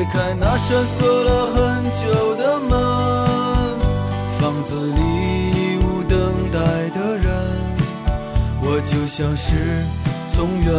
[0.00, 2.70] 推开那扇锁了很久的门，
[4.38, 4.98] 房子里
[5.50, 7.30] 已无等待的人，
[8.62, 9.84] 我就像是
[10.30, 10.72] 从远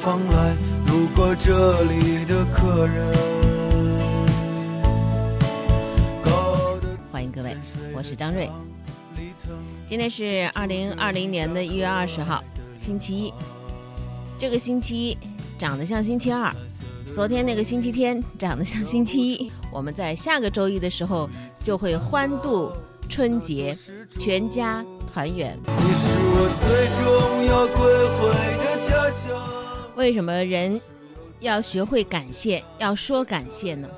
[0.00, 0.56] 方来
[0.86, 3.14] 路过这里的客人。
[7.12, 7.54] 欢迎各位，
[7.94, 8.50] 我是张瑞。
[9.86, 12.42] 今天是二零二零年的一月二十号，
[12.78, 13.34] 星期一。
[14.38, 15.18] 这个星期一
[15.58, 16.50] 长得像星期二，
[17.16, 19.50] 昨天那个星期天长得像星期一。
[19.72, 21.26] 我们在下个周一的时候
[21.62, 22.70] 就会欢度
[23.08, 23.74] 春节，
[24.18, 25.58] 全家团圆。
[25.64, 27.78] 你是我最终要归
[28.18, 29.94] 回的家乡。
[29.96, 30.78] 为什么人
[31.40, 33.88] 要学会感谢，要说感谢呢？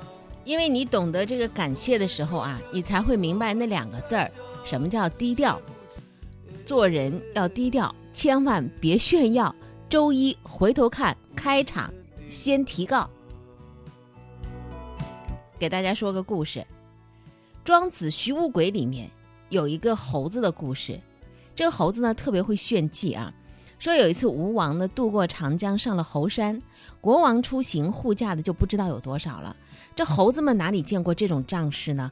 [0.45, 4.31] 因为你懂得这个感谢的时候啊，你才会明白那两个字儿，
[4.63, 5.61] 什么叫低调。
[6.65, 9.53] 做人要低调，千万别炫耀。
[9.89, 11.91] 周一回头看，开场
[12.29, 13.09] 先提告。
[15.57, 16.59] 给大家说个故事，
[17.65, 19.09] 《庄子·徐无鬼》里面
[19.49, 21.01] 有一个猴子的故事。
[21.55, 23.33] 这个猴子呢，特别会炫技啊。
[23.79, 26.61] 说有一次吴王呢渡过长江，上了猴山，
[27.01, 29.55] 国王出行护驾的就不知道有多少了。
[29.95, 32.11] 这猴子们哪里见过这种仗势呢？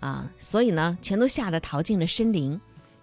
[0.00, 2.60] 啊，所以呢，全都吓得逃进了森林。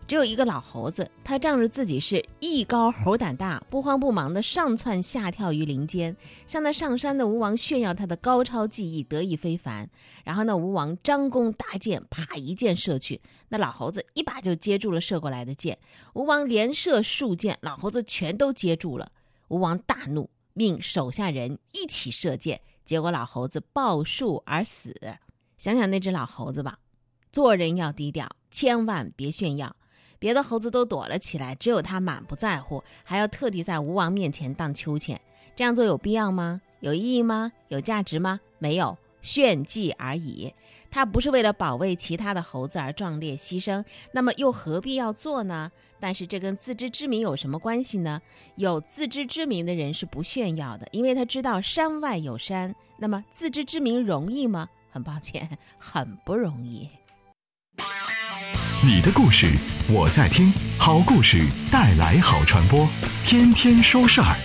[0.07, 9.89] 只有一个老猴子，他仗着自己是艺高猴胆大，不慌不忙地上窜下跳于林间，向那上山的吴王炫耀他的高超技艺，得意非凡。
[10.23, 15.75] 然后那吴王张弓搭箭，啪一箭射去，那老猴子一把就接住了射过来的箭。
[16.13, 19.11] 吴王连射数箭，老猴子全都接住了。
[19.47, 24.95] 吴王大怒，命手下人一起射箭，结果老猴子抱树而死。
[25.57, 26.77] 想想那只老猴子吧，
[27.31, 29.75] 做人要低调，千万别炫耀。
[30.25, 35.21] 别的猴子都躲了起来，只有他满不在乎，还要特地在吴王面前荡秋千。
[35.55, 36.61] 这样做有必要吗？
[36.79, 37.51] 有意义吗？
[37.67, 38.39] 有价值吗？
[38.57, 40.51] 没有，炫技而已。
[40.89, 45.71] 他不是为了保卫其他的猴子而壮烈牺牲，那么又何必要做呢？
[45.99, 48.19] 但是这跟自知之明有什么关系呢？
[48.55, 52.75] 有自知之明的人是不炫耀的，因为他知道山外有山。
[52.97, 54.67] 那么自知之明容易吗？
[54.89, 55.47] 很抱歉，
[55.77, 56.89] 很不容易。
[58.85, 59.47] 你的故事
[59.87, 62.87] 我在听，好故事带来好传播，
[63.23, 64.37] 天天说事儿。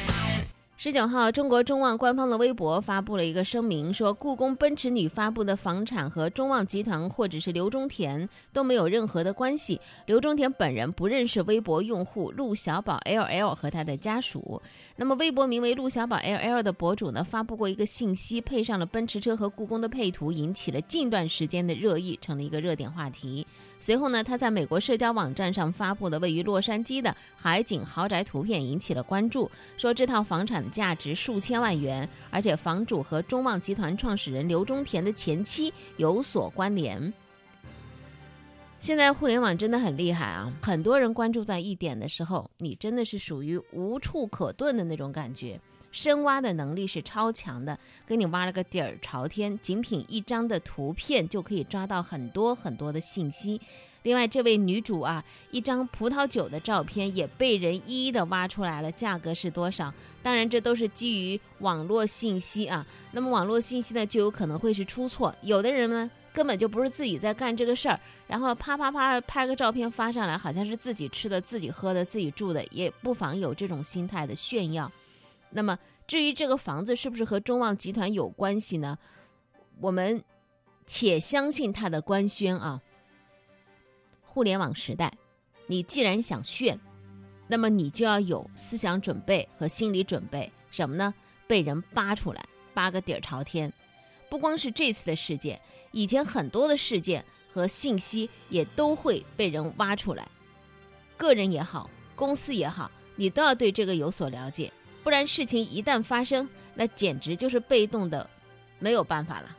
[0.82, 9.78] 十九号，中国中旺官方的微博发布了一个声明，说故宫奔驰女发布的房产和中旺集团或者是刘忠田都没有任何的关系。
[10.06, 14.62] 刘忠田本人不认识微博用户陆小宝 LL 和他的家属。
[14.96, 23.47] 那么，微博名为陆小宝 LL 的博主呢，发布过一个信息，配上了奔驰车和故宫的配图，引起了近段时间的热议，成了一个热点话题。
[23.82, 30.69] 随后呢，他在美国社交网站上发布的位于洛杉矶的海景豪宅图片，引起了关注，说这套房产。
[30.70, 37.12] 价值数千万元，而且房主和中旺集团创始人刘忠田的前妻有所关联。
[38.78, 40.50] 现在互联网真的很厉害啊！
[40.62, 45.60] 很多人关注在一点的时候，你真的是属于无处可遁的那种感觉。
[45.91, 53.61] 深挖的能力是超强的，给你挖了个底儿朝天，仅凭一张的图片就可以抓到很多很多的信息。
[54.03, 59.93] 另外，这位女主啊，一张葡萄酒的照片也被人一一的挖出来了，价格是多少？
[60.23, 62.87] 当然，这都是基于网络信息啊。
[63.12, 65.34] 那么，网络信息呢，就有可能会是出错。
[65.43, 74.91] 有的人呢，根本就不是自己在干这个事儿，然后啪啪啪拍个照片发上来，好像是自己吃的、自己喝的、自己住的，也不妨有这种心态的炫耀。
[75.50, 78.99] 那么，至于这个房子是不是和中旺集团有关系呢？
[79.81, 80.22] 我们
[80.87, 82.81] 且相信他的官宣啊。
[84.22, 85.12] 互联网时代，
[85.66, 86.78] 你既然想炫，
[87.49, 91.12] 那么你就要有思想准备和心理准备，什么呢？
[91.49, 93.72] 被人扒出来，扒个底儿朝天。
[94.28, 95.60] 不光是这次的事件，
[95.91, 100.28] 以前很多的事件和信息也都会被人挖出来。
[101.16, 104.72] 个人也好，公司也好，你都要对这个有所了解，
[105.03, 108.28] 不然事情一旦发生，那简直就是被动的，
[108.78, 109.57] 没有办法了。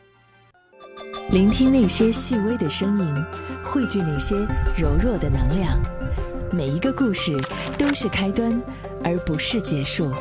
[1.31, 3.23] 聆听那些细微的声音，
[3.63, 4.35] 汇聚那些
[4.77, 5.79] 柔弱的能量。
[6.51, 7.35] 每一个故事
[7.79, 8.61] 都是开端，
[9.03, 10.11] 而不是结束。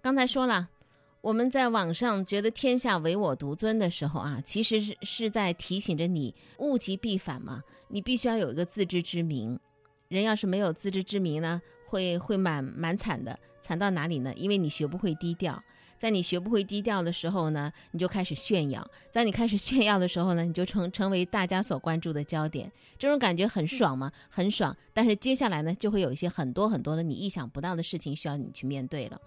[0.00, 0.68] 刚才说了，
[1.20, 7.62] 我们在网上觉得天下唯我独尊的时候啊，其实是是在提醒着你物极必反嘛。
[7.88, 9.58] 你必须要有一个自知之明。
[10.08, 13.38] 人要是没有自知之明呢，会会蛮蛮惨的。
[13.60, 14.32] 惨到哪里呢？
[14.36, 15.62] 因为你学不会低调。
[15.96, 22.70] 在你学不会低调的时候呢，你就开始炫耀；在你开始炫耀的时候呢，你就成成为大家所关注的焦点。
[22.98, 24.12] 这种感觉很爽吗？
[24.28, 24.76] 很爽。
[24.92, 29.18] 但是接下来呢，就会有一些很多很多的你意想不到的事情需要你去面对了。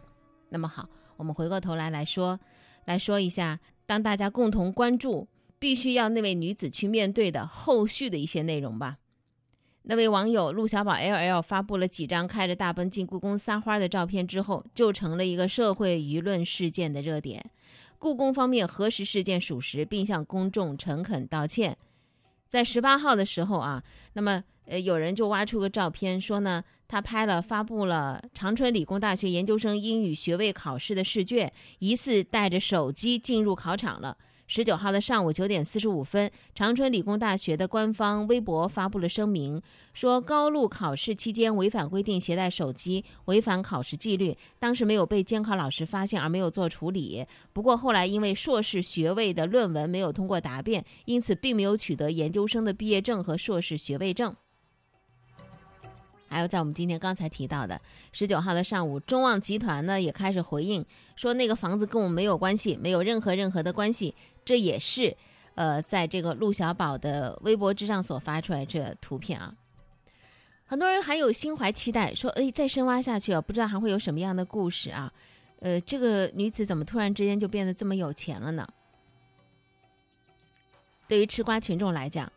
[0.50, 0.88] 那么好，
[1.18, 2.40] 我们回过头来来说，
[2.86, 5.28] 来说一下，当大家共同关注，
[5.58, 8.98] 必须要那位女子去面对的后续的一些内容吧。
[9.84, 17.44] 那位网友陆小宝 L L 发布了几张开着大奔进故宫撒花的照片之后，就成了一个社会舆论事件的热点。
[17.98, 21.78] 故宫方面核实事件属实，并向公众诚恳道歉。
[22.48, 23.84] 在十八号的时候啊，
[24.14, 34.16] 那么呃，有人就挖出个照片，说呢，他拍了发布了长春理工大学研究生英语学位考试的试卷，疑似带着手机进入考场了。
[34.52, 39.62] 十九号的上午九点四十五分，长春理工大学的官方微博发布了声明，
[39.94, 44.36] 说高录考试期间违反规定携带手机，违反考试纪律。
[44.58, 47.24] 当时没有被监考老师发现，而没有做处理。
[47.54, 54.36] 不过后来因为硕士学位的论文没有通过答辩，因此并没有取得研究生的毕业证和硕士学位证。
[56.30, 57.80] 还有，在我们今天刚才提到的
[58.12, 60.86] 十九号的上午，中旺集团呢也开始回应
[61.16, 64.14] 说，那个房子跟我们没有关系，没有任何任何的关系。
[64.46, 65.16] 这也是，
[65.56, 69.54] 呃，在这个陆小宝的微博之上所发出来这图片啊。
[70.66, 75.12] 很多人还有心怀期待，说，哎，再深挖下去啊，不知道还会有什么样的故事啊？
[75.62, 78.68] 呃，这个女子怎么突然之间就变得这么有钱了呢？
[81.08, 82.32] 对于吃瓜群众来讲，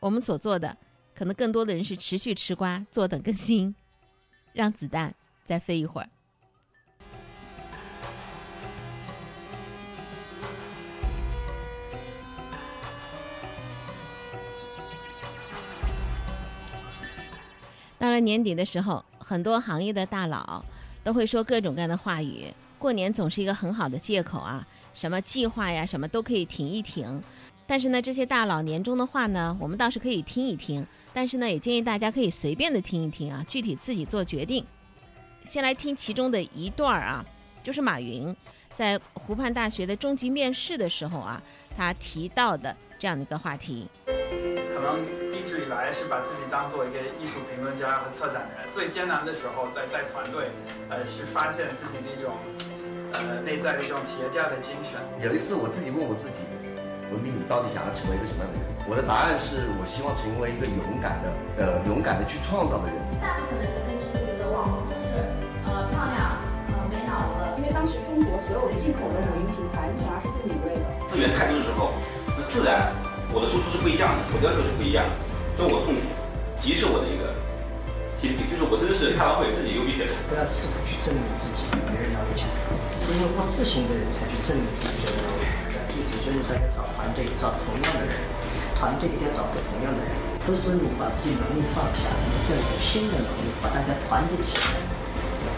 [0.00, 0.74] 我们所做的。
[1.18, 3.74] 可能更多的人是持续吃瓜，坐等更新，
[4.52, 5.12] 让子弹
[5.44, 6.08] 再飞一会儿。
[17.98, 20.64] 到了年底的时候，很多行业的大佬
[21.02, 22.46] 都会说各种各样的话语。
[22.78, 24.64] 过年总是一个很好的借口啊，
[24.94, 27.20] 什么计划呀，什么都可以停一停。
[27.68, 30.84] 但是呢，这些大佬年终的话呢，我们倒是可以听一听。
[31.12, 34.64] 但是呢，也建议大家可以随便的听一听啊，具体自己做决定。
[35.44, 37.22] 先来听其中的一段儿啊，
[37.62, 38.34] 就是马云
[38.74, 41.42] 在湖畔大学的终极面试的时候啊，
[41.76, 43.86] 他提到的这样的一个话题。
[44.06, 45.04] 可能
[45.36, 50.50] 一直以来是把自己当做一个艺术评论家和策展人，最艰难的时候在带团队，
[50.88, 52.32] 呃，是发现自己的一种
[53.12, 54.98] 呃内在的一种企业家的精神。
[55.20, 56.36] 有一次我自己问我自己。
[57.12, 58.64] 文斌，你到底想要成为一个什么样的人？
[58.84, 62.96] 我的答案是我希望成为一个勇敢的，呃，勇敢的去创造的人。
[63.20, 65.08] 大部分的人认知觉得网红就是
[65.64, 66.36] 呃漂亮，
[66.68, 67.36] 呃没脑子。
[67.56, 70.84] 因为当时中国所有的进口的母婴品牌，依然是最敏锐的。
[71.08, 71.96] 资源太多的时候，
[72.36, 72.92] 那自然
[73.32, 75.12] 我的输出是不一样的，我的要求是不一样的，
[75.56, 76.04] 所以我痛苦，
[76.60, 77.32] 即是我的一个
[78.20, 80.04] 心病，就是我真的是开完会自己流鼻血。
[80.28, 82.44] 不要试图去证明自己比别人要强，
[83.00, 85.67] 只有过自信的人才去证明自己的能力。
[86.22, 88.14] 所以说要找团队，找同样的人，
[88.78, 90.10] 团队一定要找个同样的人。
[90.46, 94.64] 不是说你把自己能力放下，你是要有新的能力，把大家团结起来，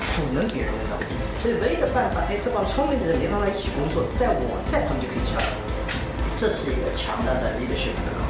[0.01, 1.13] 赋能别人的能力。
[1.39, 5.39] 所以唯一的办法，哎，这帮聪明的人没办法一起工作，在我在他们就可以强。
[6.37, 8.30] 这是一个强大的一个选择。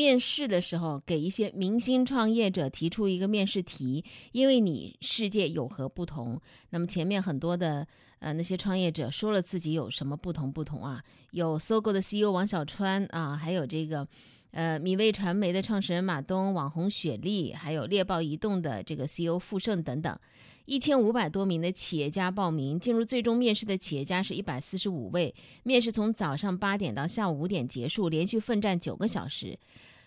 [0.00, 4.02] 面试的时候，给一些明星创业者提出一个面试题，
[4.32, 6.40] 因为你世界有何不同？
[6.70, 7.86] 那么前面很多的
[8.18, 11.04] 呃那些创业者说了自己有什么不同不同啊？
[11.32, 14.08] 有搜狗的 CEO 王小川啊，还有这个
[14.52, 20.18] 呃米味传媒的创始人马东，网红雪莉，还有猎豹移动的这个 CEO 傅盛等等。
[20.66, 25.34] 一千五百多名的企业家报名进入最终面试的企业家是一百四十五位。
[25.64, 29.58] 面试从早上八点到下午五点结束，连续奋战九个小时。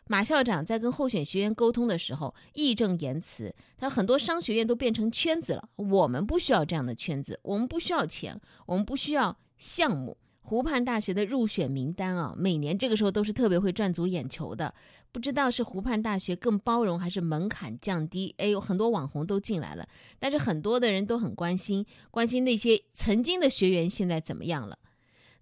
[0.07, 10.17] 马校长在跟候选学员沟通的时候义正言辞，他说很多商学院都变成圈子了，我们不需要这样的圈子，我们不需要钱，我们不需要项目。
[10.45, 14.73] 湖畔大学的入选名单啊，每年这个时候都是特别会赚足眼球的。
[15.11, 18.35] 不知道是湖畔大学更包容，还是门槛降低？
[18.37, 19.87] 哎，有很多网红都进来了，
[20.19, 24.77] 但是很多的人都很关心，关心那些曾经的学员现在怎么样了。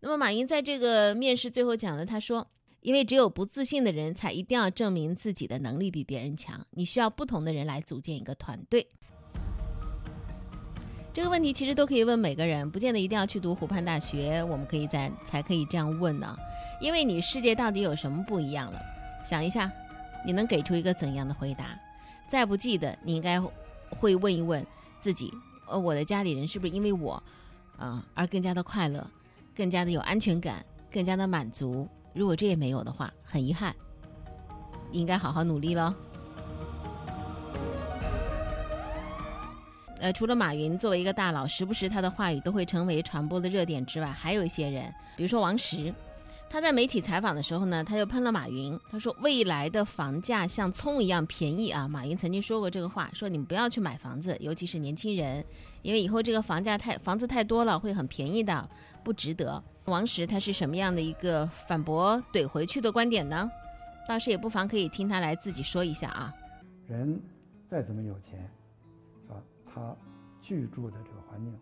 [0.01, 2.47] 那么马云在这个面试最后讲了，他说
[2.81, 8.87] ：“因为只有不自信的人才一定要证明自己的能力比别人强，你需要不同的人来组建一个团队。”
[11.13, 16.37] 这个问题其实都可以问每个人，不见得一定要去读湖畔大学，我们可以在才可以这样问呢。
[16.79, 18.79] 因为你世界到底有什么不一样了？
[19.21, 19.69] 想一下，
[20.25, 21.77] 你能给出一个怎样的回答？
[22.29, 23.41] 再不记得，你应该
[23.89, 24.65] 会问一问
[24.99, 25.33] 自己：
[25.67, 27.21] 呃，我的家里人是不是因为我，
[27.77, 29.05] 啊，而更加的快乐，
[29.53, 31.89] 更加的有安全感，更加的满足？
[32.13, 33.75] 如果这也没有的话，很遗憾，
[34.93, 35.93] 应该好好努力了。
[40.01, 45.93] 呃，除了马云作为一个大佬，时不时他的话语都会成为传播的热点之外，还有一些人，比如说王石，
[46.49, 48.77] 他在媒体采访的时候呢，他就喷了马云。
[48.89, 55.45] 他说：“未来的房价像葱一样便宜啊！”马云曾经说过这个话，说你们不要去买房子，尤其是年轻人，
[55.83, 58.69] 因为以后这个房价太房子太多了，会很便宜的，
[59.03, 59.63] 不值得。
[59.85, 63.49] 王石他是什么样的一个反驳怼回去的观点呢？
[64.07, 66.33] 当时也不妨可以听他来自己说一下啊。
[66.87, 67.21] 人
[67.69, 68.49] 再怎么有钱，
[69.73, 69.95] 他
[70.41, 71.57] 居住的这个环境，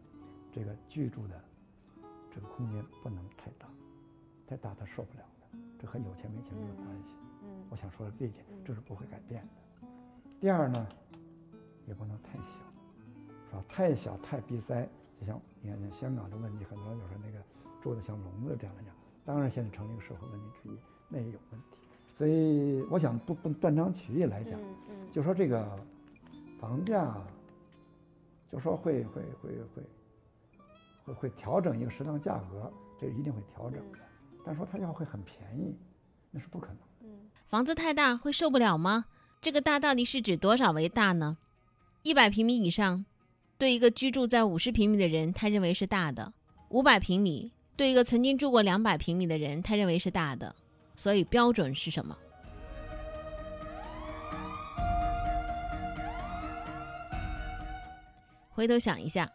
[0.51, 1.39] 这个居住的
[2.33, 3.67] 这个空间不能太大。
[4.47, 7.13] 太大他受不了的，这和有钱没钱没有关系。
[7.43, 9.87] 嗯，我想说的这一点，这是不会改变的。
[10.41, 10.87] 第二呢，
[11.85, 12.53] 也不能太小，
[13.47, 13.63] 是吧？
[13.69, 14.89] 太小太逼塞，
[15.19, 17.37] 就像你看像香港的问题，很多人就说那个
[17.79, 18.91] 住的像笼子这样的讲，
[19.23, 20.77] 当然现在成了一个社会问题之一，
[21.09, 21.77] 那也有问题。
[22.17, 24.59] 所以我想不不断章取义来讲，
[25.11, 25.79] 就说这个
[26.59, 27.15] 房价，
[28.51, 29.83] 就说会会会会
[31.05, 33.99] 会会调整一个适当价格，这一定会调整的。
[34.45, 35.75] 但说它要会很便宜，
[36.31, 36.77] 那是不可能。
[37.01, 39.05] 嗯，房子太大会受不了吗？
[39.41, 41.37] 这个大到底是指多少为大呢？
[42.01, 43.05] 一百平米以上，
[43.57, 46.33] 对一个居住在五十平米的人，他认为是大的；
[46.69, 50.55] 五百平米，对一个曾经住过两百平米的人，他认为是大的。
[50.95, 52.17] 所以标准是什么？
[58.59, 59.31] 回头想一下，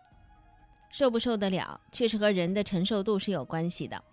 [0.91, 4.05] 受不受得了，确实和人的承受度是有关系的。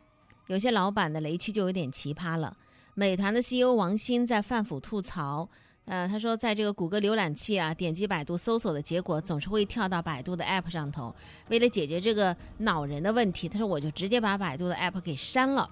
[0.48, 2.56] 有些老板的雷区就有点奇葩了。
[2.94, 5.50] 美团的 CEO 王兴在饭府吐槽，
[5.84, 11.14] 呃，他说，在这个谷歌浏览器啊，点击百度搜索的结果总是会跳到百度的 App 上头。
[11.50, 15.70] 为了解决这个恼人的问题，他说我就直接把百度的 App 给删了，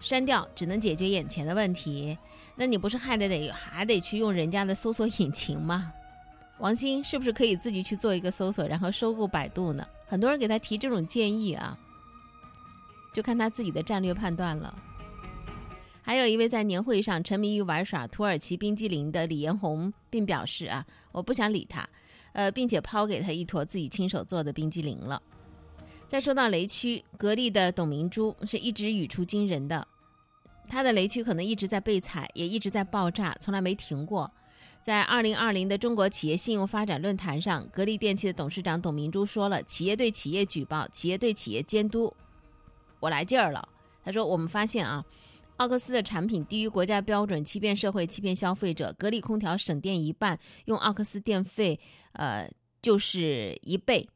[0.00, 2.16] 删掉只能解决眼前的问题。
[2.56, 5.92] 那你不是还得得还得去用人家的搜索引擎吗？
[6.58, 9.86] 王兴是不是可以自己去做一个搜索，然后收购百度呢？
[10.06, 11.78] 很多人给他提这种建议啊。
[13.12, 14.74] 就看他自己的战略判断了。
[16.00, 21.88] 还有一位在年会上沉迷于玩耍土耳其冰激凌的李彦宏，并表示啊，我不想理他，
[22.32, 25.22] 呃，并且抛给他一坨自己亲手做的冰激凌了。
[26.08, 29.86] 再说到雷区，格力的董明珠是一直语出惊人的，
[30.68, 34.30] 他的雷区可能一直在被踩，也一直在爆炸，从来没停过。
[34.82, 42.12] 在二零二零的中国企业信用发展论坛上，格力电器的董事长董明珠说了：“企业对企业举报，企业对企业监督。”
[42.98, 43.68] 我来劲儿了，
[44.04, 45.04] 他说：“我们发现啊，
[45.58, 48.92] 奥克斯的产品低于国家标准，欺骗社会，欺骗消费者。
[48.98, 51.78] 格力空调省电一半，用奥克斯电费，
[52.14, 54.08] 呃，就是一倍。”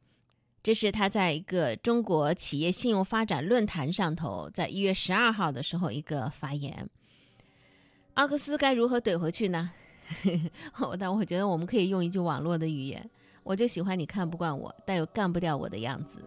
[0.64, 6.90] 这是他在一个中国企业信用发展论坛上头，在一月十二号的时候一个发言。
[8.14, 9.70] 奥克斯该如何怼回去呢？
[10.80, 13.08] 我但我觉得我们可以用一句网络的语言
[13.42, 16.20] ：“我就喜欢你看不惯我，但又干不掉我的样子。”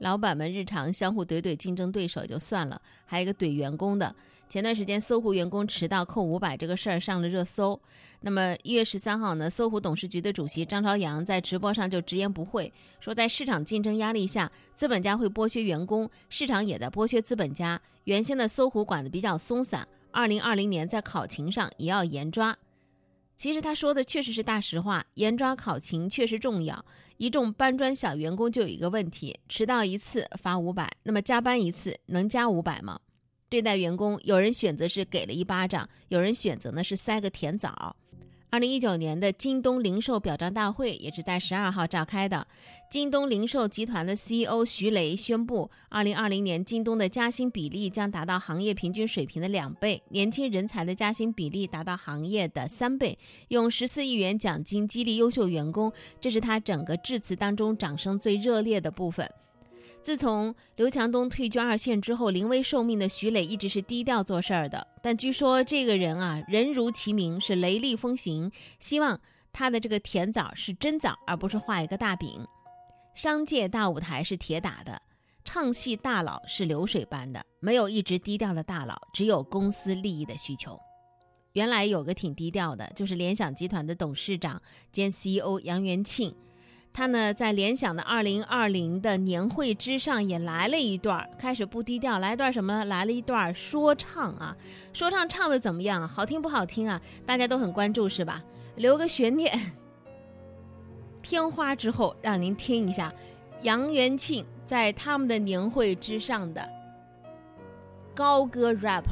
[0.00, 4.14] 老板们日常相互怼怼竞争对手就算了，还有一个怼员工的。
[4.48, 7.80] 前段时间搜狐员工迟到扣五百这个事儿上了热搜。
[8.20, 17.80] 那么一月十三号呢，搜狐董事局的主席张朝阳在直播上就直言不讳说，在市场竞争压力下，资本家会剥削员工，市场也在剥削资本家。
[18.04, 22.56] 原先的搜狐管的比较松散，二零二零年在考勤上也要严抓。
[23.36, 26.82] 其实他说的确实是大实话，严抓考勤确实重要。
[27.18, 32.98] 一众搬砖小员工就有一个问题：迟到一次罚五百，那么加班一次能加五百吗？
[33.50, 37.94] 对待员工，有人选择是给了一巴掌，有人选择呢是塞个甜枣。
[38.56, 42.46] 二零一九年的京东零售表彰大会也是在十二号召开的。
[42.90, 55.92] 京东零售集团的 CEO 徐雷宣布，二零二零年京东的加薪比例将达到行业平均水平的两倍，年轻人才的加薪比例达到行业的三倍，用十四亿元奖金激励优秀员工。
[56.18, 59.30] 这是他整个致辞当中掌声最热烈的部分。
[60.06, 64.86] 自从刘强东退居二线之后，临危受命的徐磊一直是低调做事儿的。
[65.02, 68.52] 但据说这个人啊，人如其名，是雷厉风行。
[68.78, 69.20] 希望
[69.52, 72.46] 他的这个甜枣是真枣，而不是画一个大饼。
[73.16, 75.02] 商界大舞台是铁打的，
[75.44, 80.78] 唱戏大佬是流水般的，没有一直低调的大佬，只有公司利益的需求。
[81.54, 86.32] 原来有个挺低调的，就是联想集团的董事长兼 CEO 杨元庆。
[86.96, 92.86] 他呢，在联想的二零二零的年会之上也来了一段，开始不低调，来一段什么呢？
[92.86, 94.56] 来了一段说唱啊，
[94.94, 96.08] 说唱唱的怎么样？
[96.08, 96.98] 好听不好听啊？
[97.26, 98.42] 大家都很关注是吧？
[98.76, 99.74] 留个悬念，
[101.20, 103.12] 片花之后让您听一下
[103.60, 106.66] 杨元庆在他们的年会之上的
[108.14, 109.04] 高歌 rap。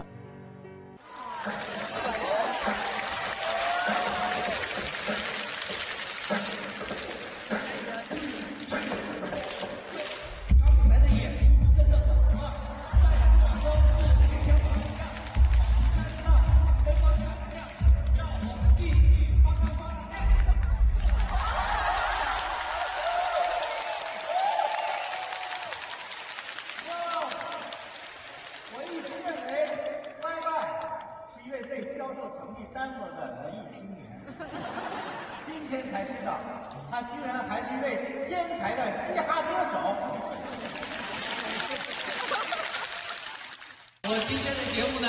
[44.07, 45.09] 我今天的节目呢，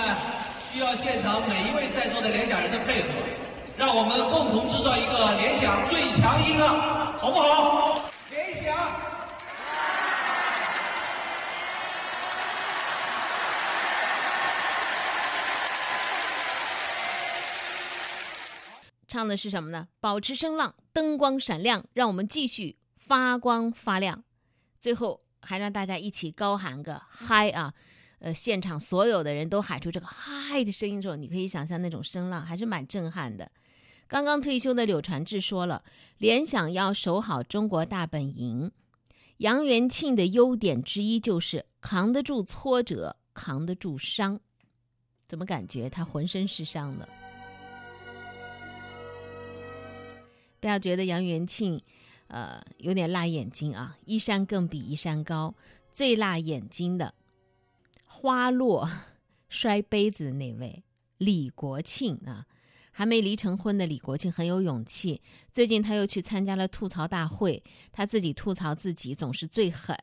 [0.57, 3.09] 需要现场每一位在座的联想人的配合，
[3.75, 8.09] 让我们共同制造一个联想最强音浪，好不好？
[8.31, 8.73] 联想。
[19.09, 19.89] 唱的是什么呢？
[19.99, 24.23] 保持声浪，灯光闪亮，让我们继续发光发亮。
[24.79, 27.73] 最后还让大家一起高喊个嗨啊！
[28.25, 33.51] 呃，现场所有的人都喊出这个嗨的声音之后，你可以想象那种声浪还是蛮震撼的。
[34.07, 35.83] 刚刚退休的柳传志说了，
[36.17, 38.71] 联想要守好中国大本营。
[39.37, 44.39] 杨元庆的优点之一就是扛得住挫折，扛得住伤。
[45.27, 47.07] 怎么感觉他浑身是伤的？
[50.59, 51.79] 不要觉得杨元庆，
[52.29, 53.95] 呃，有点辣眼睛啊！
[54.05, 55.53] 一山更比一山高，
[55.91, 57.13] 最辣眼睛的，
[58.17, 58.89] 花落
[59.49, 60.83] 摔杯子的那位
[61.17, 62.45] 李国庆啊。
[62.97, 65.21] 还没离成婚的李国庆很有勇气。
[65.51, 69.93] 最近他又去参加了吐槽大会，他自己吐槽自己总是最狠，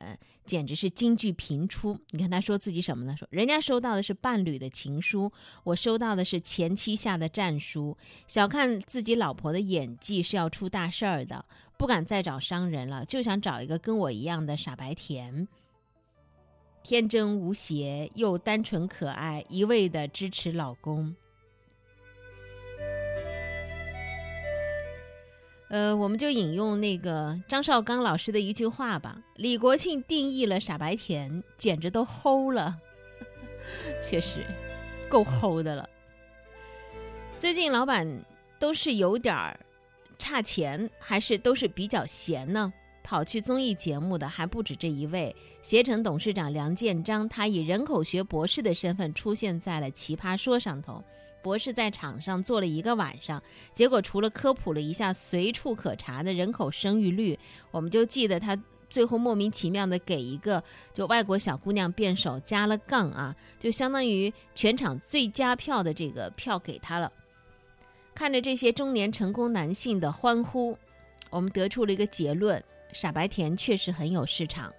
[0.45, 1.99] 简直是金句频出。
[2.11, 3.16] 你看他说自己什么呢？
[3.16, 5.33] 说人家收到的是伴侣的情书，
[5.64, 7.97] 我收到的是前妻下的战书。
[8.28, 11.47] 小看自己老婆的演技是要出大事儿的，
[11.78, 15.49] 不敢再找商人了，就想找一个跟我一样的傻白甜，
[16.83, 21.15] 天真无邪又单纯可爱，一味的支持老公。
[25.71, 32.79] 呃，我们就引用那个张绍刚老师的一句话吧：李国庆定义了傻白甜，简直都齁了，
[34.03, 34.45] 确实
[35.09, 35.88] 够齁的了。
[37.38, 38.25] 最近老板
[38.59, 39.59] 都是有点儿
[40.18, 42.71] 差钱，还是都是比较闲呢？
[43.12, 51.05] 跑去综艺节目的还不止这一位，携程董事长梁建章，他以人口学博士的身份出现在了《奇葩说》上头。
[51.42, 53.42] 博士在场上坐了一个晚上，
[53.75, 57.38] 结果除了科普了一下随处可查的人口生育率，
[57.70, 67.12] 我们就记得他最后莫名其妙的给一个就外国小姑娘辩手加了杠啊，就相当于全场最佳票的这个票给他了。
[68.14, 70.79] 看着这些中年成功男性的欢呼，
[71.29, 74.72] 我们得出了一个结论：傻白甜确实很有市场。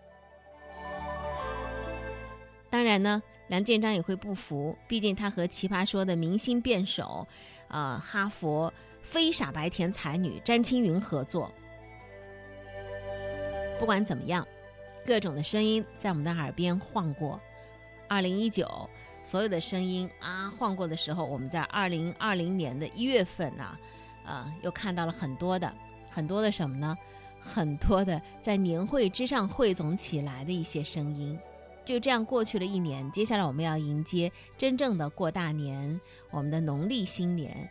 [2.69, 3.21] 当然呢。
[3.49, 7.27] 梁建章也会不服，毕竟他和《奇葩说》的明星辩手，
[7.67, 11.51] 呃，哈佛非傻白甜才女詹青云合作。
[13.77, 14.47] 不管怎么样，
[15.05, 17.39] 各种的声音在我们的耳边晃过。
[18.07, 18.89] 二零一九，
[19.23, 23.77] 所有的声音啊晃过的时候，我们在二零二零年的一月份呢，
[24.25, 25.71] 呃，又看到了很多的
[26.09, 26.97] 很多的什么呢？
[27.43, 31.37] 很多的在年会之上汇总起来的一些声音。
[31.85, 35.99] 就这样过去了一年，接下来我们要迎接真正的过大年，
[36.31, 37.69] 我们的农历新年。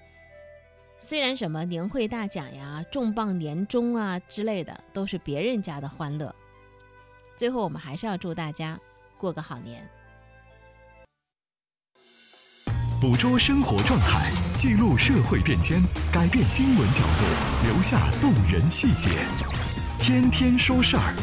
[0.98, 6.32] 虽然什么年会大奖呀、重磅年终啊之类的都是别人家的欢乐，
[7.34, 8.78] 最后我们还是要祝大家
[9.16, 9.88] 过个好年。
[13.00, 15.82] 捕捉生活状态，记录社会变迁，
[16.12, 17.24] 改变新闻角度，
[17.66, 19.08] 留下动人细节。
[20.02, 21.14] 天天说事儿。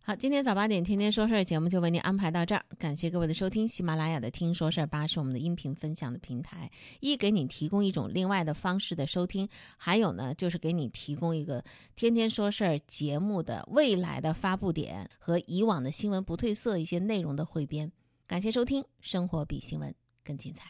[0.00, 3.66] 好，今天早八点天天说事儿节目就为您安排到这儿，感谢各位的收听。
[3.66, 11.60] 喜马拉雅的听说事儿吧是我们的音频分享的平台，一给你提供一种另外的方式的收听，还有呢就是给你提供一个
[11.96, 17.90] 天天说事儿节目的未来的发布点和以往的新闻不褪色一些内容的汇编。
[18.28, 20.68] 感谢收听，生活比新闻更精彩。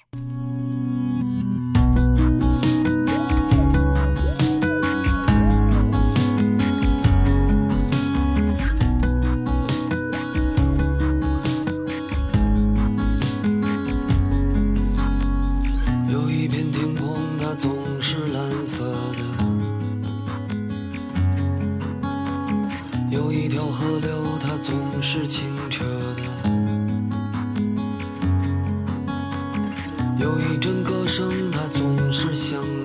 [23.15, 25.85] 有一条河流，它总是清澈
[26.17, 26.23] 的。
[30.19, 32.84] 有一阵歌声，它总是响亮。